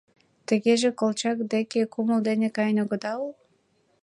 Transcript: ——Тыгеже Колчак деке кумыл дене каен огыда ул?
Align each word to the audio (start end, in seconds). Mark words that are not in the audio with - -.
——Тыгеже 0.47 0.89
Колчак 0.99 1.37
деке 1.53 1.81
кумыл 1.93 2.19
дене 2.27 2.47
каен 2.55 2.77
огыда 2.83 3.13
ул? 3.25 3.33